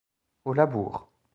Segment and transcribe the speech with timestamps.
[0.45, 1.13] Au labour.